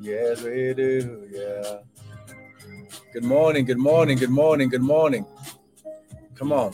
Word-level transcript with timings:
Yes, 0.00 0.42
we 0.42 0.72
do. 0.72 1.28
Yeah. 1.30 1.80
Good 3.12 3.24
morning. 3.24 3.66
Good 3.66 3.78
morning. 3.78 4.16
Good 4.16 4.30
morning. 4.30 4.70
Good 4.70 4.80
morning. 4.80 5.26
Come 6.34 6.52
on. 6.52 6.72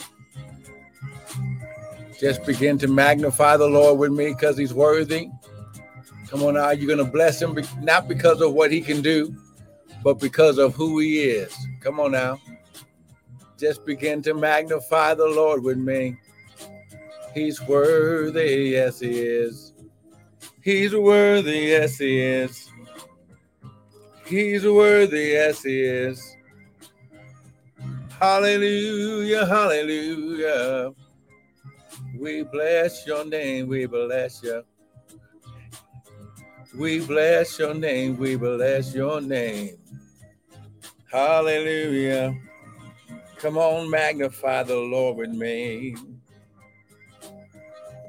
Just 2.21 2.47
begin 2.47 2.79
to 2.79 2.87
magnify 2.87 3.57
the 3.57 3.67
Lord 3.67 3.99
with 3.99 4.13
me 4.13 4.29
because 4.29 4.57
he's 4.57 4.73
worthy. 4.73 5.29
Come 6.29 6.45
on 6.45 6.55
now. 6.55 6.71
You're 6.71 6.87
going 6.87 7.05
to 7.05 7.13
bless 7.13 7.43
him 7.43 7.59
not 7.81 8.07
because 8.07 8.41
of 8.41 8.53
what 8.53 8.71
he 8.71 8.81
can 8.81 9.03
do, 9.03 9.35
but 10.05 10.21
because 10.21 10.59
of 10.59 10.77
who 10.77 11.01
he 11.01 11.23
is. 11.23 11.53
Come 11.81 11.99
on 11.99 12.13
now. 12.13 12.39
Just 13.59 13.85
begin 13.85 14.23
to 14.23 14.35
magnify 14.35 15.15
the 15.15 15.27
Lord 15.27 15.65
with 15.65 15.79
me. 15.79 16.17
He's 17.35 17.61
worthy, 17.63 18.71
yes, 18.71 19.01
he 19.01 19.19
is. 19.19 19.73
He's 20.63 20.95
worthy, 20.95 21.59
yes, 21.59 21.99
he 21.99 22.21
is. 22.21 22.71
He's 24.27 24.67
worthy, 24.67 25.29
yes, 25.35 25.63
he 25.63 25.83
is. 25.83 26.37
Hallelujah, 28.19 29.47
hallelujah. 29.47 30.93
We 32.19 32.43
bless 32.43 33.07
your 33.07 33.25
name, 33.25 33.69
we 33.69 33.87
bless 33.87 34.43
you. 34.43 34.65
We 36.77 37.07
bless 37.07 37.59
your 37.59 37.75
name, 37.75 38.17
we 38.17 38.35
bless 38.37 38.95
your 38.95 39.21
name. 39.21 39.77
Hallelujah. 41.13 42.37
Come 43.37 43.59
on, 43.59 43.89
magnify 43.89 44.65
the 44.65 44.77
Lord 44.77 45.19
with 45.19 45.31
me. 45.31 45.95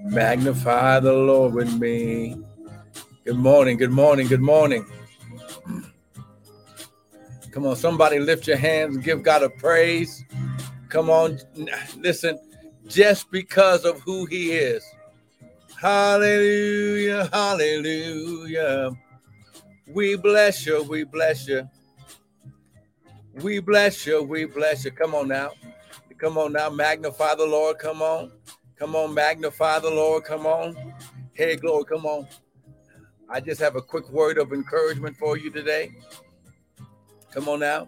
Magnify 0.04 1.00
the 1.02 1.14
Lord 1.14 1.54
with 1.54 1.78
me. 1.78 2.38
Good 3.24 3.38
morning, 3.38 3.78
good 3.78 3.92
morning, 3.92 4.28
good 4.28 4.42
morning. 4.42 4.86
Come 7.58 7.66
on, 7.66 7.76
somebody 7.76 8.20
lift 8.20 8.46
your 8.46 8.56
hands 8.56 8.98
and 8.98 9.04
give 9.04 9.24
God 9.24 9.42
a 9.42 9.50
praise. 9.50 10.24
Come 10.90 11.10
on, 11.10 11.40
listen, 11.98 12.38
just 12.86 13.32
because 13.32 13.84
of 13.84 14.00
who 14.02 14.28
He 14.28 14.52
is. 14.52 14.84
Hallelujah, 15.82 17.28
hallelujah. 17.34 18.92
We 19.88 20.16
bless 20.18 20.68
you, 20.68 20.84
we 20.84 21.04
bless 21.04 21.48
you. 21.48 21.68
We 23.42 23.60
bless 23.60 24.06
you. 24.06 24.22
We 24.22 24.46
bless 24.46 24.86
you. 24.86 24.92
Come 24.92 25.16
on 25.16 25.28
now. 25.28 25.50
Come 26.20 26.38
on 26.38 26.54
now. 26.54 26.70
Magnify 26.70 27.34
the 27.36 27.46
Lord. 27.46 27.80
Come 27.80 28.04
on. 28.04 28.32
Come 28.78 28.96
on. 28.96 29.16
Magnify 29.16 29.80
the 29.80 29.90
Lord. 29.90 30.26
Come 30.26 30.46
on. 30.46 30.76
Hey, 31.34 31.56
glory. 31.56 31.86
Come 31.86 32.06
on. 32.06 32.28
I 33.30 33.40
just 33.40 33.60
have 33.62 33.76
a 33.76 33.82
quick 33.82 34.10
word 34.10 34.38
of 34.38 34.54
encouragement 34.54 35.18
for 35.18 35.38
you 35.38 35.52
today. 35.52 35.92
Come 37.38 37.50
on 37.50 37.60
now. 37.60 37.88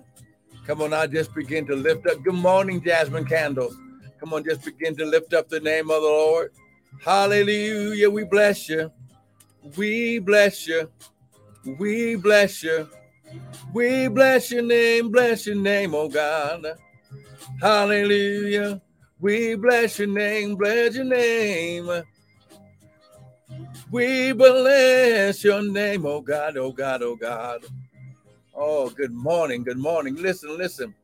Come 0.67 0.83
on 0.83 0.92
now. 0.92 1.08
Just 1.08 1.33
begin 1.33 1.66
to 1.66 1.75
lift 1.75 2.05
up. 2.05 2.22
Good 2.22 2.36
morning, 2.36 2.83
Jasmine 2.83 3.25
Candles. 3.25 3.75
Come 4.19 4.31
on. 4.31 4.44
Just 4.44 4.64
begin 4.64 4.95
to 4.97 5.08
lift 5.08 5.33
up 5.33 5.50
the 5.50 5.59
name 5.59 5.89
of 5.89 6.03
the 6.03 6.08
Lord. 6.08 6.52
Hallelujah. 7.03 8.11
We 8.11 8.25
bless 8.25 8.69
you. 8.69 8.91
We 9.75 10.19
bless 10.19 10.67
you. 10.67 10.91
We 11.80 12.16
bless 12.16 12.61
you. 12.61 12.89
We 13.73 14.08
bless 14.08 14.52
your 14.52 14.61
name, 14.61 15.09
bless 15.09 15.47
your 15.47 15.56
name, 15.56 15.95
oh 15.95 16.09
God. 16.09 16.67
Hallelujah. 17.59 18.80
We 19.19 19.56
bless 19.56 19.97
your 19.97 20.09
name, 20.09 20.58
bless 20.58 20.95
your 20.95 21.06
name. 21.06 22.03
We 23.89 24.31
bless 24.31 25.44
your 25.44 25.63
name, 25.63 26.06
oh 26.06 26.22
God, 26.22 26.56
oh 26.58 26.72
God, 26.72 27.02
oh 27.02 27.16
God. 27.16 27.66
Oh, 28.55 28.89
good 28.89 29.14
morning, 29.14 29.64
good 29.64 29.78
morning. 29.78 30.16
Listen, 30.16 30.58
listen. 30.58 30.95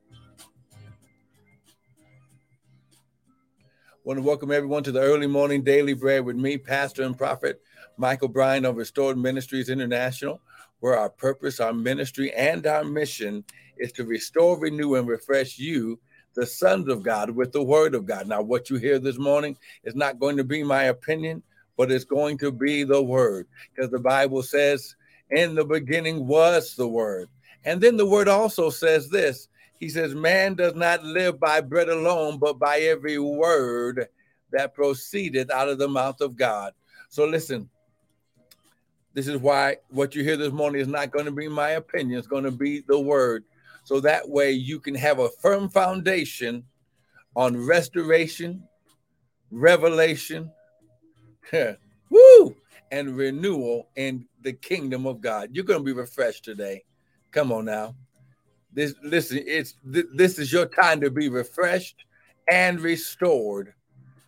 want 4.04 4.20
to 4.20 4.24
welcome 4.24 4.52
everyone 4.52 4.84
to 4.84 4.92
the 4.92 5.02
early 5.02 5.26
morning 5.26 5.64
daily 5.64 5.94
bread 5.94 6.24
with 6.24 6.36
me, 6.36 6.60
Pastor 6.60 7.02
and 7.02 7.18
Prophet 7.18 7.60
Michael 7.98 8.28
Bryan 8.28 8.64
of 8.66 8.78
Restored 8.78 9.18
Ministries 9.18 9.70
International 9.70 10.40
where 10.80 10.98
our 10.98 11.10
purpose, 11.10 11.60
our 11.60 11.74
ministry, 11.74 12.32
and 12.34 12.68
our 12.68 12.84
mission 12.84 13.44
is 13.78 13.92
to 13.94 14.06
restore, 14.06 14.60
renew, 14.60 14.96
and 14.96 15.08
refresh 15.08 15.58
you, 15.58 16.00
the 16.36 16.46
sons 16.46 16.88
of 16.90 17.02
God, 17.02 17.32
with 17.32 17.52
the 17.52 17.64
word 17.64 17.96
of 17.96 18.06
God. 18.06 18.28
Now, 18.28 18.42
what 18.44 18.70
you 18.70 18.76
hear 18.76 19.00
this 19.00 19.18
morning 19.18 19.58
is 19.84 19.96
not 19.96 20.20
going 20.20 20.38
to 20.38 20.44
be 20.44 20.64
my 20.64 20.84
opinion, 20.84 21.42
but 21.78 21.92
it's 21.92 22.06
going 22.06 22.38
to 22.40 22.52
be 22.52 22.84
the 22.84 23.02
word, 23.02 23.48
because 23.74 23.90
the 23.90 24.00
Bible 24.00 24.44
says, 24.44 24.96
In 25.32 25.56
the 25.56 25.66
beginning 25.66 26.28
was 26.28 26.76
the 26.76 26.88
word. 26.88 27.30
And 27.66 27.82
then 27.82 27.98
the 27.98 28.06
word 28.06 28.28
also 28.28 28.70
says 28.70 29.10
this 29.10 29.50
He 29.80 29.90
says, 29.90 30.16
Man 30.16 30.54
does 30.54 30.76
not 30.76 31.04
live 31.04 31.40
by 31.40 31.62
bread 31.62 31.90
alone, 31.90 32.38
but 32.38 32.60
by 32.60 32.80
every 32.80 33.20
word 33.20 34.08
that 34.52 34.74
proceedeth 34.74 35.52
out 35.52 35.68
of 35.68 35.80
the 35.80 35.90
mouth 35.90 36.22
of 36.22 36.36
God. 36.36 36.74
So 37.10 37.26
listen, 37.26 37.70
this 39.14 39.28
is 39.28 39.38
why 39.38 39.78
what 39.90 40.16
you 40.16 40.24
hear 40.24 40.38
this 40.38 40.54
morning 40.54 40.82
is 40.82 40.88
not 40.88 41.12
going 41.12 41.26
to 41.26 41.32
be 41.32 41.48
my 41.48 41.72
opinion, 41.72 42.20
it's 42.20 42.28
going 42.28 42.44
to 42.44 42.52
be 42.52 42.84
the 42.88 43.00
word. 43.00 43.44
So 43.84 44.00
that 44.00 44.28
way 44.28 44.52
you 44.52 44.80
can 44.80 44.96
have 44.96 45.20
a 45.20 45.30
firm 45.42 45.70
foundation 45.70 46.64
on 47.36 47.66
restoration, 47.66 48.64
revelation, 49.52 50.52
woo, 52.10 52.56
and 52.92 53.16
renewal 53.16 53.90
in 53.96 54.26
the 54.42 54.54
kingdom 54.54 55.06
of 55.06 55.22
God. 55.22 55.50
You're 55.52 55.66
going 55.66 55.80
to 55.80 55.86
be 55.86 55.94
refreshed 55.94 56.44
today. 56.46 56.84
Come 57.36 57.52
on 57.52 57.66
now. 57.66 57.94
This 58.72 58.96
listen, 59.04 59.44
it's 59.46 59.76
th- 59.94 60.06
this 60.14 60.40
is 60.40 60.54
your 60.54 60.68
time 60.68 61.02
to 61.02 61.12
be 61.12 61.28
refreshed 61.28 62.06
and 62.50 62.80
restored. 62.80 63.74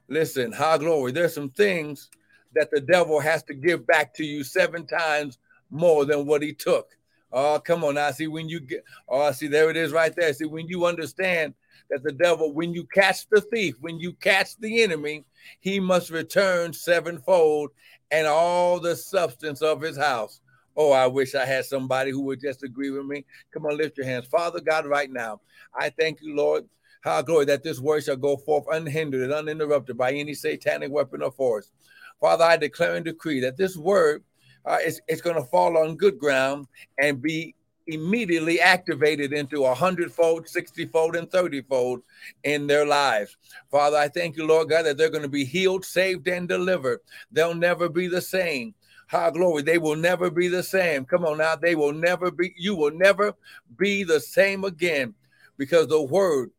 Listen, 0.09 0.51
high 0.51 0.77
glory. 0.77 1.13
There's 1.13 1.33
some 1.33 1.51
things 1.51 2.09
that 2.53 2.69
the 2.69 2.81
devil 2.81 3.21
has 3.21 3.43
to 3.43 3.53
give 3.53 3.87
back 3.87 4.13
to 4.15 4.25
you 4.25 4.43
seven 4.43 4.85
times 4.85 5.37
more 5.71 6.03
than 6.03 6.25
what 6.25 6.41
he 6.41 6.53
took. 6.53 6.89
Oh, 7.31 7.61
come 7.63 7.85
on 7.85 7.95
now. 7.95 8.11
See, 8.11 8.27
when 8.27 8.49
you 8.49 8.59
get, 8.59 8.83
oh, 9.07 9.31
see, 9.31 9.47
there 9.47 9.69
it 9.69 9.77
is 9.77 9.93
right 9.93 10.13
there. 10.13 10.33
See, 10.33 10.43
when 10.43 10.67
you 10.67 10.85
understand 10.85 11.53
that 11.89 12.03
the 12.03 12.11
devil, 12.11 12.53
when 12.53 12.73
you 12.73 12.83
catch 12.93 13.25
the 13.29 13.39
thief, 13.39 13.75
when 13.79 14.01
you 14.01 14.11
catch 14.15 14.57
the 14.57 14.83
enemy, 14.83 15.23
he 15.61 15.79
must 15.79 16.09
return 16.09 16.73
sevenfold 16.73 17.69
and 18.11 18.27
all 18.27 18.81
the 18.81 18.97
substance 18.97 19.61
of 19.61 19.79
his 19.79 19.97
house. 19.97 20.41
Oh, 20.77 20.91
I 20.91 21.07
wish 21.07 21.33
I 21.33 21.43
had 21.43 21.65
somebody 21.65 22.11
who 22.11 22.21
would 22.21 22.39
just 22.39 22.63
agree 22.63 22.91
with 22.91 23.05
me. 23.05 23.25
Come 23.51 23.65
on, 23.65 23.75
lift 23.75 23.97
your 23.97 24.05
hands. 24.05 24.27
Father 24.27 24.61
God, 24.61 24.85
right 24.85 25.11
now, 25.11 25.41
I 25.75 25.89
thank 25.89 26.21
you, 26.21 26.35
Lord. 26.35 26.65
How 27.01 27.21
glory 27.21 27.45
that 27.45 27.63
this 27.63 27.79
word 27.79 28.03
shall 28.03 28.15
go 28.15 28.37
forth 28.37 28.65
unhindered 28.71 29.23
and 29.23 29.33
uninterrupted 29.33 29.97
by 29.97 30.11
any 30.11 30.33
satanic 30.33 30.91
weapon 30.91 31.23
or 31.23 31.31
force. 31.31 31.71
Father, 32.19 32.43
I 32.43 32.57
declare 32.57 32.95
and 32.95 33.05
decree 33.05 33.39
that 33.41 33.57
this 33.57 33.77
word 33.77 34.23
uh, 34.65 34.77
is, 34.83 35.01
is 35.07 35.21
going 35.21 35.35
to 35.35 35.43
fall 35.49 35.77
on 35.77 35.95
good 35.95 36.19
ground 36.19 36.67
and 36.99 37.21
be 37.21 37.55
immediately 37.85 38.59
activated 38.59 39.31
into 39.31 39.63
a 39.63 39.73
hundredfold, 39.73 40.49
sixty-fold, 40.49 41.15
and 41.15 41.31
thirty-fold 41.31 42.01
in 42.43 42.67
their 42.67 42.85
lives. 42.85 43.37
Father, 43.71 43.97
I 43.97 44.09
thank 44.09 44.35
you, 44.35 44.45
Lord 44.45 44.69
God, 44.69 44.83
that 44.83 44.97
they're 44.97 45.09
going 45.09 45.21
to 45.23 45.29
be 45.29 45.45
healed, 45.45 45.85
saved, 45.85 46.27
and 46.27 46.49
delivered. 46.49 46.99
They'll 47.31 47.55
never 47.55 47.87
be 47.87 48.07
the 48.07 48.21
same. 48.21 48.73
High 49.07 49.31
glory, 49.31 49.63
they 49.63 49.77
will 49.77 49.95
never 49.95 50.29
be 50.29 50.47
the 50.47 50.63
same. 50.63 51.05
Come 51.05 51.25
on 51.25 51.37
now, 51.37 51.55
they 51.55 51.75
will 51.75 51.93
never 51.93 52.29
be, 52.29 52.53
you 52.57 52.75
will 52.75 52.91
never 52.91 53.33
be 53.77 54.03
the 54.03 54.19
same 54.19 54.63
again 54.63 55.13
because 55.57 55.87
the 55.87 56.01
word 56.01 56.51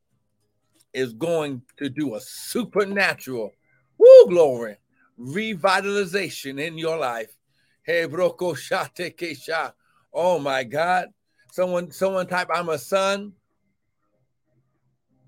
is 0.94 1.12
going 1.12 1.62
to 1.76 1.91
do 1.91 2.14
a 2.14 2.20
supernatural, 2.20 3.53
woo, 3.98 4.26
glory 4.28 4.78
revitalization 5.19 6.60
in 6.60 6.78
your 6.78 6.97
life. 6.97 7.34
Hey, 7.82 8.06
broko 8.06 8.56
shate 8.56 9.16
kesha. 9.16 9.72
Oh 10.12 10.38
my 10.38 10.64
God. 10.64 11.08
Someone, 11.52 11.90
someone 11.90 12.26
type, 12.26 12.49
I'm 12.52 12.69
a 12.69 12.78
son. 12.78 13.32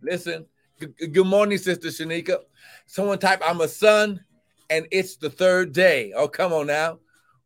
Listen. 0.02 0.46
Good 0.78 1.26
morning, 1.26 1.58
Sister 1.58 1.88
Shanika. 1.88 2.38
Someone 2.86 3.18
type, 3.18 3.42
I'm 3.44 3.60
a 3.60 3.68
son, 3.68 4.24
and 4.70 4.86
it's 4.90 5.16
the 5.16 5.28
third 5.28 5.72
day. 5.72 6.12
Oh, 6.16 6.26
come 6.26 6.54
on 6.54 6.68
now. 6.68 7.00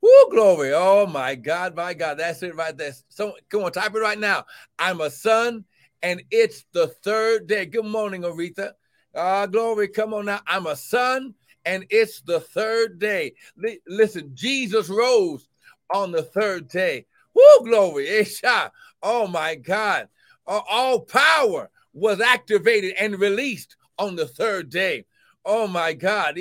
Woo, 0.05 0.29
glory. 0.31 0.75
Oh 0.75 1.07
my 1.07 1.35
God, 1.35 1.75
my 1.75 1.95
God. 1.95 2.19
That's 2.19 2.43
it 2.43 2.55
right 2.55 2.77
there. 2.77 2.93
So 3.09 3.37
come 3.49 3.65
on, 3.65 3.73
type 3.73 3.95
it 3.95 4.01
right 4.01 4.19
now. 4.19 4.45
I'm 4.79 5.01
a 5.01 5.09
son, 5.09 5.65
and 6.03 6.23
it's 6.31 6.67
the 6.73 6.89
third 6.89 7.47
day. 7.47 7.65
Good 7.65 7.87
morning, 7.87 8.21
Aretha. 8.21 8.73
Ah, 9.17 9.45
uh, 9.45 9.47
glory. 9.47 9.89
Come 9.89 10.13
on 10.13 10.27
now. 10.27 10.41
I'm 10.47 10.67
a 10.67 10.77
son, 10.77 11.33
and 11.65 11.87
it's 11.89 12.21
the 12.21 12.41
third 12.41 12.99
day. 12.99 13.33
L- 13.67 13.77
listen, 13.89 14.31
Jesus 14.35 14.91
rose 14.91 15.49
on 15.95 16.13
the 16.13 16.25
third 16.25 16.69
day. 16.69 17.07
Woo, 17.33 17.65
glory. 17.65 18.07
Isha. 18.07 18.73
Oh 19.03 19.27
my 19.27 19.55
God. 19.55 20.11
all 20.47 21.01
power 21.01 21.71
was 21.95 22.21
activated 22.21 22.93
and 23.01 23.19
released 23.19 23.77
on 23.99 24.17
the 24.17 24.29
third 24.29 24.69
day. 24.69 25.07
Oh 25.47 25.67
my 25.67 25.95
God. 25.95 26.37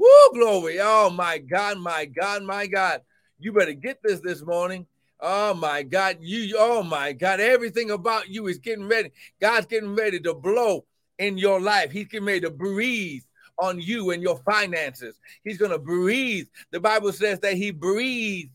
Woo, 0.00 0.30
glory. 0.32 0.78
Oh 0.80 1.10
my 1.10 1.36
God, 1.36 1.76
my 1.78 2.06
God, 2.06 2.42
my 2.42 2.66
God. 2.66 3.02
You 3.38 3.52
better 3.52 3.74
get 3.74 3.98
this 4.02 4.20
this 4.20 4.42
morning. 4.42 4.86
Oh 5.20 5.52
my 5.52 5.82
God, 5.82 6.16
you, 6.20 6.56
oh 6.58 6.82
my 6.82 7.12
God, 7.12 7.38
everything 7.38 7.90
about 7.90 8.30
you 8.30 8.46
is 8.46 8.56
getting 8.56 8.88
ready. 8.88 9.10
God's 9.42 9.66
getting 9.66 9.94
ready 9.94 10.18
to 10.20 10.32
blow 10.32 10.86
in 11.18 11.36
your 11.36 11.60
life. 11.60 11.90
He's 11.90 12.08
getting 12.08 12.26
ready 12.26 12.40
to 12.40 12.50
breathe 12.50 13.20
on 13.58 13.78
you 13.78 14.12
and 14.12 14.22
your 14.22 14.38
finances. 14.38 15.20
He's 15.44 15.58
going 15.58 15.70
to 15.70 15.78
breathe. 15.78 16.46
The 16.70 16.80
Bible 16.80 17.12
says 17.12 17.38
that 17.40 17.54
he 17.54 17.70
breathed 17.70 18.52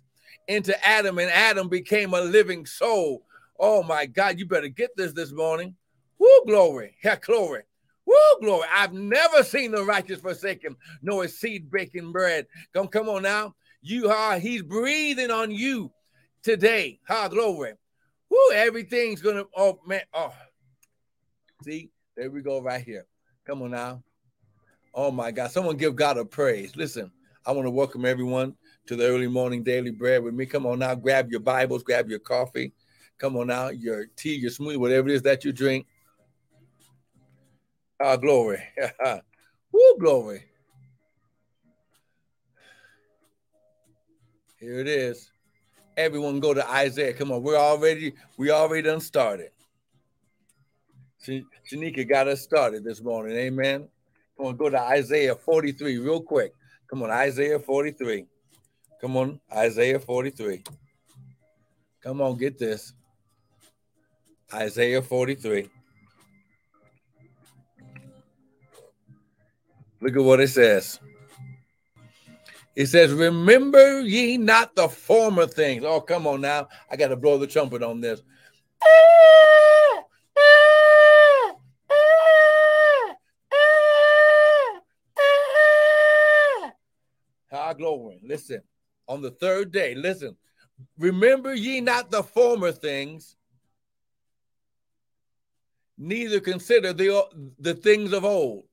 into 0.47 0.75
Adam 0.83 1.19
and 1.19 1.29
Adam 1.29 1.69
became 1.69 2.15
a 2.15 2.21
living 2.21 2.65
soul. 2.65 3.23
Oh 3.59 3.83
my 3.83 4.07
God, 4.07 4.39
you 4.39 4.47
better 4.47 4.67
get 4.67 4.97
this 4.97 5.13
this 5.13 5.31
morning. 5.31 5.75
Woo, 6.17 6.43
glory. 6.47 6.95
Yeah, 7.03 7.17
glory. 7.17 7.61
Woo, 8.15 8.39
glory. 8.41 8.67
I've 8.73 8.93
never 8.93 9.43
seen 9.43 9.71
the 9.71 9.83
righteous 9.83 10.19
forsaken, 10.19 10.75
nor 11.01 11.23
his 11.23 11.37
seed 11.37 11.69
breaking 11.69 12.11
bread. 12.11 12.47
Come, 12.73 12.87
come 12.87 13.09
on 13.09 13.23
now. 13.23 13.55
You 13.81 14.09
are, 14.09 14.39
he's 14.39 14.61
breathing 14.61 15.31
on 15.31 15.51
you 15.51 15.91
today. 16.43 16.99
Ha, 17.07 17.27
glory. 17.27 17.73
Woo, 18.29 18.51
everything's 18.53 19.21
gonna, 19.21 19.43
oh 19.55 19.79
man, 19.85 20.01
oh. 20.13 20.33
See, 21.63 21.91
there 22.15 22.31
we 22.31 22.41
go 22.41 22.61
right 22.61 22.83
here. 22.83 23.05
Come 23.45 23.61
on 23.61 23.71
now. 23.71 24.03
Oh 24.93 25.11
my 25.11 25.31
God. 25.31 25.51
Someone 25.51 25.77
give 25.77 25.95
God 25.95 26.17
a 26.17 26.25
praise. 26.25 26.75
Listen, 26.75 27.11
I 27.45 27.51
want 27.51 27.65
to 27.65 27.71
welcome 27.71 28.05
everyone 28.05 28.55
to 28.87 28.95
the 28.95 29.05
early 29.05 29.27
morning 29.27 29.63
daily 29.63 29.91
bread 29.91 30.23
with 30.23 30.33
me. 30.33 30.45
Come 30.45 30.65
on 30.65 30.79
now, 30.79 30.95
grab 30.95 31.29
your 31.31 31.41
Bibles, 31.41 31.83
grab 31.83 32.09
your 32.09 32.19
coffee. 32.19 32.73
Come 33.17 33.37
on 33.37 33.47
now, 33.47 33.69
your 33.69 34.05
tea, 34.15 34.35
your 34.35 34.51
smoothie, 34.51 34.77
whatever 34.77 35.09
it 35.09 35.15
is 35.15 35.21
that 35.23 35.45
you 35.45 35.51
drink. 35.51 35.87
Ah, 38.01 38.15
glory. 38.17 38.61
Woo, 39.71 39.97
glory. 39.99 40.43
Here 44.59 44.79
it 44.79 44.87
is. 44.87 45.31
Everyone 45.97 46.39
go 46.39 46.53
to 46.53 46.69
Isaiah. 46.69 47.13
Come 47.13 47.31
on, 47.31 47.41
we're 47.41 47.55
already, 47.55 48.13
we 48.37 48.51
already 48.51 48.81
done 48.81 48.99
started. 48.99 49.51
Shanika 51.25 52.07
got 52.07 52.27
us 52.27 52.41
started 52.41 52.83
this 52.83 53.01
morning. 53.01 53.35
Amen. 53.37 53.87
Come 54.37 54.47
on, 54.47 54.57
go 54.57 54.69
to 54.69 54.79
Isaiah 54.79 55.35
43 55.35 55.97
real 55.97 56.21
quick. 56.21 56.53
Come 56.87 57.03
on, 57.03 57.09
Isaiah 57.09 57.59
43. 57.59 58.25
Come 58.99 59.17
on, 59.17 59.39
Isaiah 59.53 59.99
43. 59.99 60.63
Come 62.01 62.21
on, 62.21 62.37
get 62.37 62.59
this. 62.59 62.93
Isaiah 64.53 65.01
43. 65.01 65.69
Look 70.01 70.15
at 70.15 70.23
what 70.23 70.39
it 70.39 70.49
says. 70.49 70.99
It 72.75 72.87
says, 72.87 73.13
Remember 73.13 74.01
ye 74.01 74.37
not 74.37 74.75
the 74.75 74.89
former 74.89 75.47
things. 75.47 75.83
Oh, 75.85 76.01
come 76.01 76.27
on 76.27 76.41
now. 76.41 76.67
I 76.91 76.97
got 76.97 77.07
to 77.07 77.15
blow 77.15 77.37
the 77.37 77.47
trumpet 77.47 77.81
on 77.81 78.01
this. 78.01 78.21
High 87.49 87.73
glory. 87.73 88.19
Listen, 88.23 88.61
on 89.07 89.21
the 89.21 89.31
third 89.31 89.71
day, 89.71 89.95
listen. 89.95 90.35
Remember 90.97 91.55
ye 91.55 91.79
not 91.79 92.11
the 92.11 92.21
former 92.21 92.73
things, 92.73 93.37
neither 95.97 96.41
consider 96.41 96.91
the, 96.91 97.25
the 97.59 97.73
things 97.73 98.11
of 98.11 98.25
old. 98.25 98.65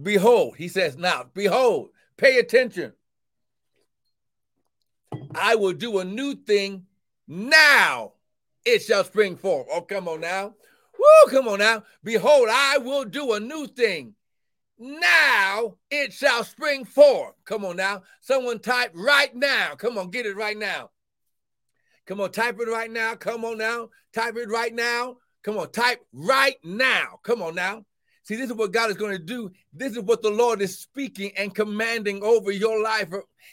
Behold, 0.00 0.56
he 0.56 0.68
says, 0.68 0.96
now, 0.96 1.26
behold, 1.34 1.90
pay 2.16 2.38
attention. 2.38 2.92
I 5.34 5.56
will 5.56 5.72
do 5.72 5.98
a 5.98 6.04
new 6.04 6.34
thing 6.34 6.86
now. 7.26 8.12
It 8.64 8.82
shall 8.82 9.04
spring 9.04 9.36
forth. 9.36 9.66
Oh, 9.70 9.80
come 9.80 10.06
on 10.06 10.20
now. 10.20 10.54
Woo, 10.98 11.30
come 11.30 11.48
on 11.48 11.58
now. 11.58 11.82
Behold, 12.04 12.48
I 12.50 12.78
will 12.78 13.04
do 13.04 13.32
a 13.32 13.40
new 13.40 13.66
thing. 13.66 14.14
Now 14.78 15.76
it 15.90 16.12
shall 16.12 16.44
spring 16.44 16.84
forth. 16.84 17.34
Come 17.44 17.64
on 17.64 17.76
now. 17.76 18.02
Someone 18.20 18.58
type 18.58 18.92
right 18.94 19.34
now. 19.34 19.74
Come 19.76 19.98
on, 19.98 20.10
get 20.10 20.26
it 20.26 20.36
right 20.36 20.56
now. 20.56 20.90
Come 22.06 22.20
on, 22.20 22.32
type 22.32 22.58
it 22.60 22.68
right 22.68 22.90
now. 22.90 23.14
Come 23.14 23.44
on 23.44 23.58
now. 23.58 23.90
Type 24.12 24.36
it 24.36 24.48
right 24.48 24.74
now. 24.74 25.16
Come 25.42 25.58
on, 25.58 25.70
type 25.70 26.00
right 26.12 26.56
now. 26.64 27.18
Come 27.22 27.42
on 27.42 27.54
now. 27.54 27.84
See, 28.22 28.36
this 28.36 28.50
is 28.50 28.56
what 28.56 28.72
God 28.72 28.90
is 28.90 28.96
going 28.96 29.12
to 29.16 29.22
do. 29.22 29.50
This 29.72 29.92
is 29.92 30.00
what 30.00 30.22
the 30.22 30.30
Lord 30.30 30.60
is 30.60 30.78
speaking 30.78 31.32
and 31.36 31.54
commanding 31.54 32.22
over 32.22 32.50
your 32.50 32.82
life. 32.82 33.08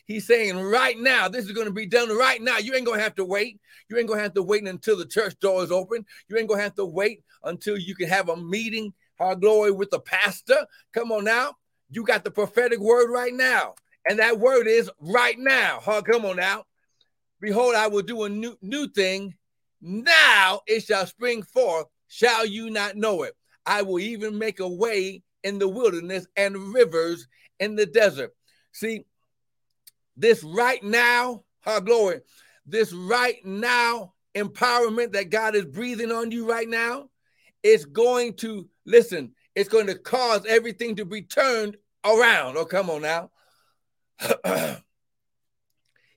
He's 0.05 0.27
saying 0.27 0.57
right 0.57 0.97
now, 0.99 1.27
this 1.27 1.45
is 1.45 1.53
going 1.53 1.67
to 1.67 1.73
be 1.73 1.85
done 1.85 2.15
right 2.15 2.41
now. 2.41 2.57
You 2.57 2.75
ain't 2.75 2.85
going 2.85 2.99
to 2.99 3.03
have 3.03 3.15
to 3.15 3.25
wait. 3.25 3.59
You 3.89 3.97
ain't 3.97 4.07
going 4.07 4.19
to 4.19 4.23
have 4.23 4.33
to 4.33 4.43
wait 4.43 4.67
until 4.67 4.97
the 4.97 5.05
church 5.05 5.39
door 5.39 5.63
is 5.63 5.71
open. 5.71 6.05
You 6.27 6.37
ain't 6.37 6.49
going 6.49 6.59
to 6.59 6.63
have 6.63 6.75
to 6.75 6.85
wait 6.85 7.23
until 7.43 7.77
you 7.77 7.95
can 7.95 8.09
have 8.09 8.29
a 8.29 8.35
meeting, 8.35 8.93
our 9.19 9.35
glory, 9.35 9.71
with 9.71 9.89
the 9.89 9.99
pastor. 9.99 10.67
Come 10.93 11.11
on 11.11 11.23
now. 11.23 11.55
You 11.89 12.03
got 12.03 12.25
the 12.25 12.31
prophetic 12.31 12.79
word 12.79 13.09
right 13.09 13.33
now. 13.33 13.75
And 14.09 14.19
that 14.19 14.39
word 14.39 14.67
is 14.67 14.91
right 14.99 15.39
now. 15.39 15.79
Huh? 15.81 16.01
Come 16.01 16.25
on 16.25 16.35
now. 16.35 16.65
Behold, 17.39 17.75
I 17.75 17.87
will 17.87 18.01
do 18.01 18.23
a 18.23 18.29
new, 18.29 18.57
new 18.61 18.89
thing. 18.89 19.35
Now 19.81 20.61
it 20.67 20.83
shall 20.83 21.05
spring 21.05 21.43
forth. 21.43 21.85
Shall 22.07 22.45
you 22.45 22.69
not 22.69 22.95
know 22.95 23.23
it? 23.23 23.36
I 23.67 23.81
will 23.81 23.99
even 23.99 24.39
make 24.39 24.61
a 24.61 24.67
way 24.67 25.21
in 25.43 25.59
the 25.59 25.67
wilderness 25.67 26.25
and 26.35 26.73
rivers 26.73 27.27
in 27.59 27.75
the 27.75 27.85
desert. 27.85 28.33
See, 28.71 29.03
this 30.15 30.43
right 30.43 30.81
now, 30.81 31.43
our 31.65 31.81
glory, 31.81 32.21
this 32.65 32.93
right 32.93 33.45
now 33.45 34.13
empowerment 34.35 35.11
that 35.13 35.29
God 35.29 35.55
is 35.55 35.65
breathing 35.65 36.11
on 36.11 36.31
you 36.31 36.49
right 36.49 36.67
now, 36.67 37.09
it's 37.61 37.85
going 37.85 38.35
to 38.35 38.67
listen, 38.85 39.33
it's 39.53 39.69
going 39.69 39.87
to 39.87 39.95
cause 39.95 40.45
everything 40.47 40.95
to 40.95 41.05
be 41.05 41.23
turned 41.23 41.75
around. 42.05 42.57
Oh, 42.57 42.65
come 42.65 42.89
on 42.89 43.01
now. 43.01 43.31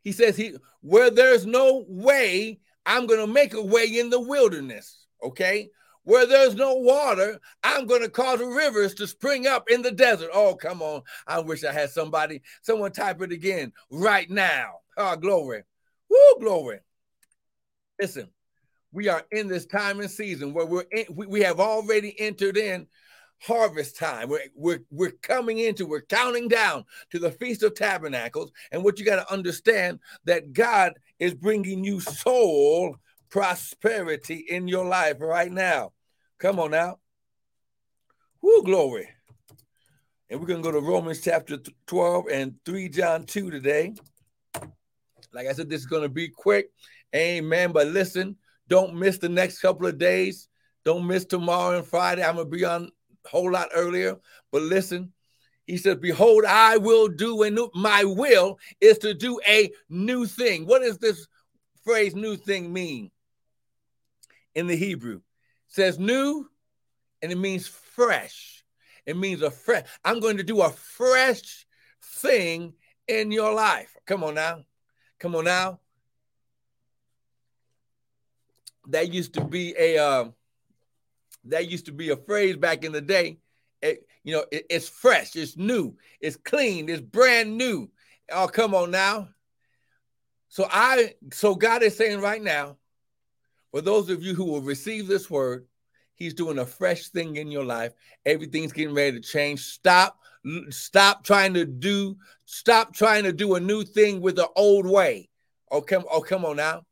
he 0.03 0.13
says, 0.13 0.37
He 0.37 0.55
where 0.83 1.11
there's 1.11 1.47
no 1.47 1.85
way, 1.89 2.61
I'm 2.87 3.07
going 3.07 3.21
to 3.21 3.33
make 3.33 3.55
a 3.55 3.63
way 3.63 3.87
in 3.87 4.11
the 4.11 4.21
wilderness. 4.21 5.07
Okay. 5.23 5.71
Where 6.05 6.27
there's 6.27 6.55
no 6.55 6.75
water, 6.75 7.39
I'm 7.63 7.87
going 7.87 8.03
to 8.03 8.09
cause 8.09 8.41
rivers 8.41 8.95
to 8.95 9.07
spring 9.07 9.47
up 9.47 9.71
in 9.71 9.83
the 9.83 9.91
desert. 9.91 10.31
Oh, 10.33 10.55
come 10.55 10.81
on. 10.83 11.03
I 11.27 11.41
wish 11.41 11.63
I 11.63 11.73
had 11.73 11.91
somebody, 11.91 12.43
someone 12.63 12.93
type 12.93 13.21
it 13.23 13.33
again 13.33 13.73
right 13.91 14.29
now. 14.31 14.81
Oh, 14.97 15.17
glory. 15.17 15.63
Woo, 16.09 16.41
glory. 16.41 16.81
Listen, 18.01 18.29
we 18.93 19.09
are 19.09 19.25
in 19.31 19.47
this 19.47 19.67
time 19.67 20.01
and 20.01 20.11
season 20.11 20.55
where 20.55 20.67
we're 20.67 20.87
in, 20.91 21.05
we, 21.15 21.27
we 21.27 21.41
have 21.43 21.61
already 21.61 22.19
entered 22.19 22.57
in 22.57 22.87
harvest 23.39 23.97
time. 23.97 24.29
We're, 24.29 24.41
we're, 24.55 24.83
we're 24.91 25.13
coming 25.23 25.59
into, 25.59 25.87
we're 25.87 26.03
counting 26.03 26.49
down 26.49 26.85
to 27.11 27.19
the 27.19 27.31
Feast 27.31 27.63
of 27.63 27.75
Tabernacles. 27.75 28.53
And 28.73 28.83
what 28.83 28.99
you 28.99 29.05
got 29.05 29.17
to 29.17 29.33
understand 29.33 30.01
that 30.25 30.53
God 30.53 30.95
is 31.19 31.35
bringing 31.35 31.85
you 31.85 32.01
soul 32.01 32.97
prosperity 33.31 34.45
in 34.49 34.69
your 34.69 34.85
life 34.85 35.17
right 35.21 35.51
now. 35.51 35.93
Come 36.39 36.59
on 36.59 36.73
now. 36.73 36.99
Whoo, 38.43 38.63
glory. 38.63 39.09
And 40.29 40.41
we're 40.41 40.47
going 40.47 40.63
to 40.63 40.71
go 40.71 40.73
to 40.73 40.87
Romans 40.87 41.21
chapter 41.21 41.59
12 41.87 42.27
and 42.31 42.55
3 42.65 42.89
John 42.89 43.25
2 43.25 43.51
today. 43.51 43.95
Like 45.33 45.47
I 45.47 45.53
said, 45.53 45.69
this 45.69 45.81
is 45.81 45.87
going 45.87 46.03
to 46.03 46.09
be 46.09 46.29
quick. 46.29 46.71
Amen. 47.15 47.73
But 47.73 47.89
listen, 47.89 48.37
don't 48.69 48.95
miss 48.95 49.19
the 49.19 49.29
next 49.29 49.61
couple 49.61 49.87
of 49.87 49.99
days. 49.99 50.49
Don't 50.85 51.07
miss 51.07 51.25
tomorrow 51.25 51.77
and 51.77 51.87
Friday. 51.87 52.23
I'm 52.23 52.37
going 52.37 52.51
to 52.51 52.57
be 52.57 52.65
on 52.65 52.91
a 53.25 53.29
whole 53.29 53.51
lot 53.51 53.69
earlier. 53.75 54.17
But 54.51 54.63
listen, 54.63 55.13
he 55.67 55.77
says, 55.77 55.97
Behold, 55.97 56.45
I 56.45 56.79
will 56.79 57.09
do 57.09 57.43
a 57.43 57.51
new, 57.51 57.71
my 57.75 58.05
will 58.05 58.59
is 58.81 58.99
to 58.99 59.15
do 59.15 59.41
a 59.47 59.71
new 59.89 60.27
thing. 60.27 60.67
What 60.67 60.83
does 60.83 60.99
this 60.99 61.27
phrase 61.85 62.15
new 62.15 62.37
thing 62.37 62.73
mean? 62.73 63.11
In 64.55 64.67
the 64.67 64.77
Hebrew. 64.77 65.17
It 65.17 65.23
says 65.69 65.99
new 65.99 66.49
and 67.23 67.31
it 67.31 67.39
means 67.39 67.67
fresh. 67.67 68.65
It 69.07 69.17
means 69.17 69.43
a 69.43 69.51
fresh. 69.51 69.87
I'm 70.05 70.21
going 70.21 70.37
to 70.37 70.43
do 70.43 70.63
a 70.63 70.71
fresh 70.71 71.67
thing 72.03 72.75
in 73.09 73.33
your 73.33 73.55
life. 73.55 73.97
Come 74.07 74.25
on 74.25 74.35
now. 74.35 74.65
Come 75.19 75.35
on 75.35 75.45
now. 75.45 75.81
That 78.89 79.13
used 79.13 79.35
to 79.35 79.45
be 79.45 79.75
a 79.79 79.99
uh, 79.99 80.25
that 81.45 81.69
used 81.69 81.87
to 81.87 81.93
be 81.93 82.11
a 82.11 82.17
phrase 82.17 82.57
back 82.57 82.85
in 82.85 82.93
the 82.93 83.01
day. 83.01 83.39
It, 83.83 84.07
you 84.25 84.35
know, 84.35 84.45
it, 84.51 84.67
it's 84.69 84.89
fresh, 84.89 85.37
it's 85.37 85.57
new, 85.57 85.97
it's 86.21 86.37
clean, 86.37 86.89
it's 86.89 87.01
brand 87.01 87.57
new. 87.57 87.91
Oh, 88.31 88.49
come 88.49 88.75
on 88.75 88.91
now. 88.91 89.29
So 90.49 90.67
I 90.71 91.15
so 91.33 91.55
God 91.55 91.83
is 91.83 91.97
saying 91.97 92.21
right 92.21 92.43
now, 92.43 92.77
for 93.71 93.81
those 93.81 94.11
of 94.11 94.23
you 94.23 94.35
who 94.35 94.45
will 94.45 94.63
receive 94.63 95.07
this 95.07 95.31
word, 95.31 95.67
he's 96.15 96.35
doing 96.35 96.59
a 96.59 96.67
fresh 96.67 97.09
thing 97.09 97.37
in 97.37 97.51
your 97.51 97.65
life. 97.65 97.93
Everything's 98.27 98.73
getting 98.73 98.95
ready 98.95 99.21
to 99.21 99.27
change. 99.27 99.61
Stop, 99.61 100.19
stop 100.71 101.25
trying 101.25 101.55
to 101.55 101.65
do, 101.65 102.17
stop 102.45 102.95
trying 102.95 103.25
to 103.25 103.33
do 103.33 103.55
a 103.55 103.61
new 103.61 103.85
thing 103.85 104.21
with 104.21 104.37
the 104.37 104.49
old 104.57 104.87
way. 104.87 105.29
Oh, 105.71 105.81
come, 105.81 106.05
oh, 106.11 106.21
come 106.21 106.45
on 106.45 106.57
now. 106.57 106.83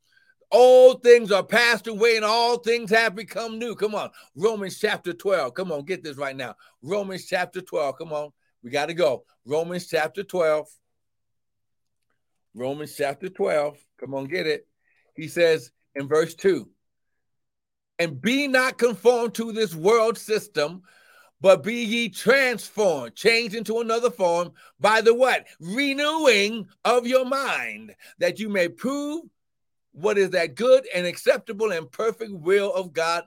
All 0.51 0.95
things 0.95 1.31
are 1.31 1.43
passed 1.43 1.87
away 1.87 2.15
and 2.15 2.25
all 2.25 2.57
things 2.57 2.89
have 2.89 3.15
become 3.15 3.59
new. 3.59 3.75
Come 3.75 3.93
on. 3.93 4.09
Romans 4.35 4.79
chapter 4.79 5.13
12. 5.13 5.53
Come 5.53 5.71
on, 5.71 5.83
get 5.83 6.03
this 6.03 6.17
right 6.17 6.35
now. 6.35 6.55
Romans 6.81 7.25
chapter 7.25 7.61
12. 7.61 7.97
Come 7.97 8.13
on. 8.13 8.31
We 8.63 8.71
got 8.71 8.87
to 8.87 8.93
go. 8.93 9.25
Romans 9.45 9.87
chapter 9.87 10.23
12. 10.23 10.67
Romans 12.55 12.95
chapter 12.95 13.29
12. 13.29 13.77
Come 13.99 14.15
on, 14.15 14.25
get 14.25 14.47
it. 14.47 14.67
He 15.13 15.27
says 15.27 15.71
in 15.95 16.07
verse 16.07 16.35
2 16.35 16.69
And 17.97 18.21
be 18.21 18.47
not 18.47 18.77
conformed 18.77 19.35
to 19.35 19.51
this 19.51 19.75
world 19.75 20.17
system, 20.17 20.83
but 21.41 21.63
be 21.63 21.83
ye 21.83 22.09
transformed, 22.09 23.15
changed 23.15 23.55
into 23.55 23.79
another 23.79 24.11
form 24.11 24.51
by 24.79 25.01
the 25.01 25.13
what? 25.13 25.47
Renewing 25.59 26.67
of 26.83 27.07
your 27.07 27.25
mind, 27.25 27.95
that 28.19 28.39
you 28.39 28.49
may 28.49 28.67
prove 28.67 29.25
what 29.91 30.17
is 30.17 30.31
that 30.31 30.55
good 30.55 30.87
and 30.93 31.05
acceptable 31.05 31.71
and 31.71 31.91
perfect 31.91 32.31
will 32.31 32.73
of 32.73 32.93
God 32.93 33.23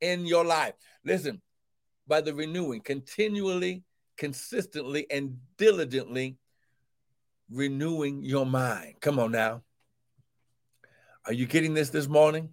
in 0.00 0.26
your 0.26 0.44
life. 0.44 0.74
Listen, 1.04 1.40
by 2.06 2.20
the 2.20 2.34
renewing, 2.34 2.80
continually, 2.80 3.82
consistently, 4.16 5.06
and 5.10 5.38
diligently 5.56 6.36
renewing 7.50 8.24
your 8.24 8.46
mind. 8.46 8.94
Come 9.00 9.18
on 9.18 9.32
now. 9.32 9.62
Are 11.26 11.32
you 11.32 11.46
getting 11.46 11.74
this 11.74 11.90
this 11.90 12.06
morning? 12.06 12.50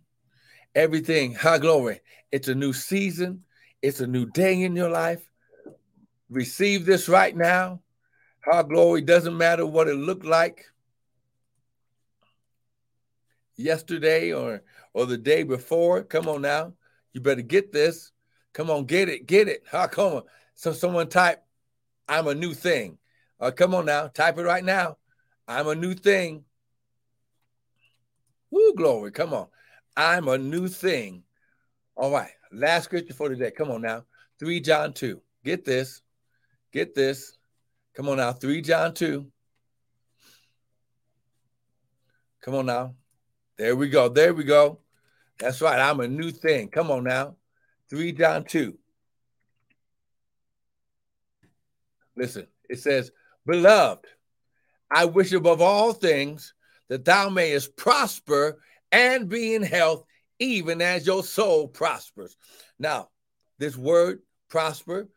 Everything, 0.73 1.35
high 1.35 1.59
glory. 1.59 2.01
It's 2.31 2.47
a 2.47 2.55
new 2.55 2.73
season, 2.73 3.43
it's 3.81 3.99
a 3.99 4.07
new 4.07 4.25
day 4.25 4.63
in 4.63 4.75
your 4.75 4.89
life. 4.89 5.21
Receive 6.29 6.85
this 6.85 7.07
right 7.07 7.35
now. 7.35 7.81
High 8.43 8.63
glory 8.63 9.01
doesn't 9.01 9.37
matter 9.37 9.65
what 9.65 9.87
it 9.87 9.93
looked 9.93 10.25
like 10.25 10.65
yesterday 13.55 14.33
or 14.33 14.63
or 14.93 15.05
the 15.05 15.17
day 15.17 15.43
before. 15.43 16.03
Come 16.03 16.27
on 16.27 16.41
now. 16.41 16.73
You 17.13 17.21
better 17.21 17.43
get 17.43 17.71
this. 17.71 18.11
Come 18.53 18.71
on, 18.71 18.85
get 18.85 19.09
it, 19.09 19.27
get 19.27 19.47
it. 19.47 19.63
How 19.71 19.85
come 19.87 20.13
on? 20.13 20.23
So 20.55 20.73
someone 20.73 21.09
type, 21.09 21.43
I'm 22.07 22.27
a 22.27 22.35
new 22.35 22.53
thing. 22.53 22.97
Uh, 23.39 23.51
come 23.51 23.75
on 23.75 23.85
now, 23.85 24.07
type 24.07 24.37
it 24.37 24.43
right 24.43 24.63
now. 24.63 24.97
I'm 25.47 25.67
a 25.67 25.75
new 25.75 25.93
thing. 25.93 26.45
Woo, 28.53 28.75
glory. 28.75 29.11
Come 29.11 29.33
on. 29.33 29.47
I'm 29.97 30.27
a 30.27 30.37
new 30.37 30.67
thing. 30.67 31.23
All 31.95 32.11
right. 32.11 32.29
Last 32.51 32.83
scripture 32.83 33.15
for 33.15 33.27
today. 33.27 33.49
Come 33.49 33.71
on 33.71 33.81
now. 33.81 34.03
3 34.39 34.59
John 34.59 34.93
2. 34.93 35.19
Get 35.43 35.65
this. 35.65 36.03
Get 36.71 36.93
this. 36.93 37.35
Come 37.95 38.09
on 38.09 38.17
now. 38.17 38.31
3 38.31 38.61
John 38.61 38.93
2. 38.93 39.25
Come 42.41 42.53
on 42.53 42.67
now. 42.67 42.93
There 43.57 43.75
we 43.75 43.89
go. 43.89 44.07
There 44.07 44.35
we 44.35 44.43
go. 44.43 44.77
That's 45.39 45.59
right. 45.59 45.79
I'm 45.79 45.99
a 46.01 46.07
new 46.07 46.29
thing. 46.29 46.69
Come 46.69 46.91
on 46.91 47.05
now. 47.05 47.37
3 47.89 48.11
John 48.11 48.43
2. 48.43 48.77
Listen, 52.15 52.45
it 52.69 52.77
says, 52.77 53.11
Beloved, 53.47 54.05
I 54.91 55.05
wish 55.05 55.31
above 55.31 55.59
all 55.59 55.91
things 55.91 56.53
that 56.89 57.05
thou 57.05 57.29
mayest 57.29 57.75
prosper 57.75 58.59
and 58.91 59.29
be 59.29 59.55
in 59.55 59.63
health, 59.63 60.03
even 60.39 60.81
as 60.81 61.05
your 61.05 61.23
soul 61.23 61.67
prospers. 61.67 62.37
Now, 62.79 63.09
this 63.59 63.77
word 63.77 64.19
prosper 64.49 65.09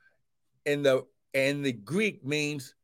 in 0.65 0.83
the 0.83 1.05
in 1.35 1.63
the 1.63 1.73
Greek 1.73 2.25
means 2.25 2.75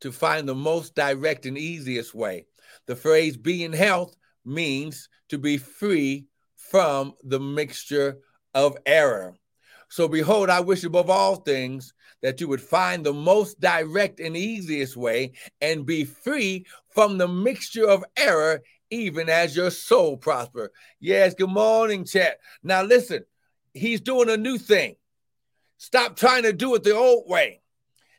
to 0.00 0.10
find 0.10 0.48
the 0.48 0.54
most 0.54 0.94
direct 0.96 1.46
and 1.46 1.56
easiest 1.56 2.14
way. 2.14 2.46
The 2.86 2.96
phrase 2.96 3.36
be 3.36 3.62
in 3.62 3.72
health 3.72 4.16
means 4.44 5.08
to 5.28 5.38
be 5.38 5.56
free 5.56 6.26
from 6.56 7.14
the 7.22 7.38
mixture 7.38 8.18
of 8.54 8.76
error. 8.84 9.34
So, 9.88 10.08
behold, 10.08 10.50
I 10.50 10.60
wish 10.60 10.84
above 10.84 11.10
all 11.10 11.36
things 11.36 11.92
that 12.22 12.40
you 12.40 12.48
would 12.48 12.60
find 12.60 13.04
the 13.04 13.12
most 13.12 13.60
direct 13.60 14.20
and 14.20 14.36
easiest 14.36 14.96
way 14.96 15.32
and 15.60 15.84
be 15.84 16.04
free 16.04 16.66
from 16.94 17.18
the 17.18 17.28
mixture 17.28 17.88
of 17.88 18.04
error, 18.16 18.62
even 18.90 19.28
as 19.28 19.56
your 19.56 19.70
soul 19.70 20.16
prosper. 20.16 20.72
Yes, 21.00 21.34
good 21.34 21.50
morning, 21.50 22.04
chat. 22.04 22.38
Now, 22.62 22.82
listen, 22.82 23.24
he's 23.72 24.00
doing 24.00 24.28
a 24.28 24.36
new 24.36 24.58
thing. 24.58 24.96
Stop 25.78 26.16
trying 26.16 26.44
to 26.44 26.52
do 26.52 26.74
it 26.74 26.84
the 26.84 26.94
old 26.94 27.28
way. 27.28 27.60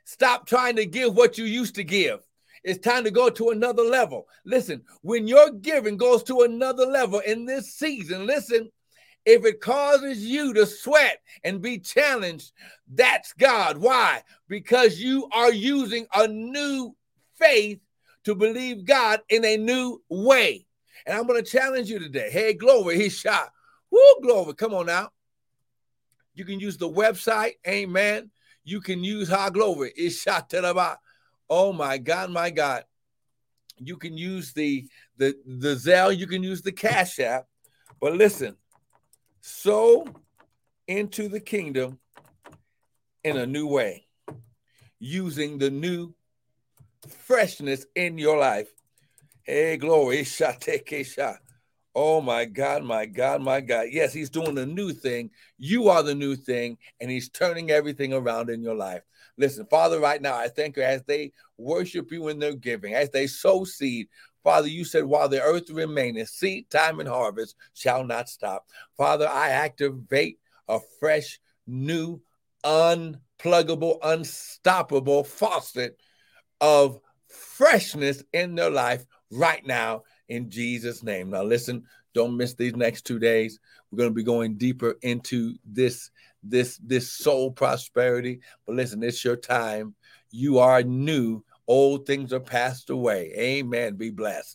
Stop 0.05 0.45
trying 0.45 0.75
to 0.75 0.85
give 0.85 1.15
what 1.15 1.37
you 1.37 1.45
used 1.45 1.75
to 1.75 1.83
give. 1.83 2.19
It's 2.63 2.79
time 2.79 3.03
to 3.03 3.11
go 3.11 3.29
to 3.29 3.49
another 3.49 3.83
level. 3.83 4.27
Listen, 4.45 4.83
when 5.01 5.27
your 5.27 5.51
giving 5.51 5.97
goes 5.97 6.23
to 6.23 6.41
another 6.41 6.85
level 6.85 7.19
in 7.19 7.45
this 7.45 7.73
season, 7.73 8.25
listen, 8.25 8.69
if 9.25 9.45
it 9.45 9.61
causes 9.61 10.25
you 10.25 10.53
to 10.53 10.65
sweat 10.65 11.19
and 11.43 11.61
be 11.61 11.79
challenged, 11.79 12.51
that's 12.93 13.33
God. 13.33 13.77
Why? 13.77 14.23
Because 14.47 14.99
you 14.99 15.29
are 15.33 15.51
using 15.51 16.05
a 16.13 16.27
new 16.27 16.95
faith 17.35 17.79
to 18.25 18.35
believe 18.35 18.85
God 18.85 19.21
in 19.29 19.43
a 19.45 19.57
new 19.57 20.01
way. 20.09 20.65
And 21.05 21.17
I'm 21.17 21.27
going 21.27 21.43
to 21.43 21.49
challenge 21.49 21.89
you 21.89 21.99
today. 21.99 22.29
Hey, 22.31 22.53
glory, 22.53 22.97
he 22.97 23.09
shot. 23.09 23.51
Woo, 23.91 24.15
glory. 24.21 24.53
Come 24.53 24.73
on 24.73 24.85
now. 24.85 25.09
You 26.33 26.45
can 26.45 26.59
use 26.59 26.77
the 26.77 26.89
website. 26.89 27.53
Amen. 27.67 28.31
You 28.63 28.81
can 28.81 29.03
use 29.03 29.29
high 29.29 29.49
glory. 29.49 29.93
It's 29.95 30.19
shot 30.19 30.53
Oh 31.49 31.73
my 31.73 31.97
God, 31.97 32.31
my 32.31 32.49
God. 32.49 32.85
You 33.77 33.97
can 33.97 34.17
use 34.17 34.53
the 34.53 34.87
the 35.17 35.35
the 35.45 35.75
Zelle, 35.75 36.17
you 36.17 36.27
can 36.27 36.41
use 36.41 36.61
the 36.61 36.71
Cash 36.71 37.19
App. 37.19 37.47
But 37.99 38.13
listen, 38.13 38.55
sow 39.41 40.05
into 40.87 41.27
the 41.27 41.39
kingdom 41.39 41.99
in 43.23 43.37
a 43.37 43.45
new 43.45 43.67
way, 43.67 44.07
using 44.99 45.57
the 45.57 45.69
new 45.69 46.15
freshness 47.07 47.86
in 47.95 48.17
your 48.17 48.38
life. 48.38 48.69
Hey, 49.43 49.77
glory. 49.77 50.25
Oh 51.95 52.22
my 52.22 52.45
God, 52.45 52.83
my 52.83 53.05
God, 53.05 53.41
my 53.41 53.62
God. 53.62 53.88
Yes, 53.91 54.13
he's 54.13 54.29
doing 54.29 54.57
a 54.57 54.65
new 54.65 54.93
thing. 54.93 55.29
You 55.57 55.89
are 55.89 56.01
the 56.01 56.15
new 56.15 56.36
thing, 56.36 56.77
and 57.00 57.12
he's 57.12 57.29
turning 57.29 57.69
everything 57.69 58.13
around 58.13 58.50
in 58.50 58.63
your 58.63 58.75
life. 58.75 59.03
Listen, 59.38 59.65
Father, 59.65 60.00
right 60.00 60.22
now, 60.22 60.36
I 60.36 60.48
thank 60.48 60.77
you 60.77 60.83
as 60.83 61.03
they 61.03 61.33
worship 61.57 62.12
you 62.12 62.29
in 62.29 62.39
their 62.39 62.55
giving, 62.55 62.93
as 62.93 63.10
they 63.10 63.27
sow 63.27 63.63
seed. 63.63 64.07
Father, 64.43 64.67
you 64.67 64.86
said, 64.86 65.05
while 65.05 65.29
the 65.29 65.41
earth 65.41 65.69
remaineth, 65.69 66.29
seed 66.29 66.69
time 66.69 67.00
and 67.00 67.10
harvest 67.10 67.55
shall 67.74 68.03
not 68.03 68.29
stop. 68.29 68.65
Father, 68.98 69.27
I 69.27 69.50
activate 69.50 70.39
a 70.67 70.79
fresh, 71.00 71.39
new, 71.67 72.22
unpluggable, 72.63 74.00
unstoppable 74.03 75.24
faucet 75.24 75.98
of 76.63 76.98
freshness 77.27 78.24
in 78.32 78.55
their 78.55 78.70
life 78.70 79.05
right 79.29 79.65
now 79.67 80.03
in 80.29 80.50
Jesus' 80.50 81.03
name. 81.03 81.29
Now, 81.29 81.43
listen, 81.43 81.84
don't 82.13 82.38
miss 82.38 82.53
these 82.53 82.75
next 82.75 83.01
two 83.01 83.20
days. 83.20 83.60
We're 83.91 83.98
going 83.98 84.12
to 84.12 84.15
be 84.15 84.24
going 84.24 84.55
deeper 84.55 84.96
into 85.01 85.55
this 85.65 86.10
this 86.41 86.77
this 86.77 87.12
soul 87.12 87.51
prosperity. 87.51 88.39
But 88.65 88.75
listen, 88.77 89.03
it's 89.03 89.25
your 89.25 89.36
time. 89.36 89.93
You 90.32 90.60
are 90.60 90.84
new. 90.84 91.43
Old 91.67 92.05
things 92.05 92.32
are 92.32 92.39
passed 92.39 92.89
away. 92.89 93.34
Amen. 93.38 93.96
Be 93.96 94.10
blessed. 94.10 94.51